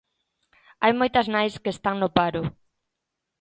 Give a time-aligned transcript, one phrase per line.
[0.83, 2.43] Hai moitas nais que están no paro.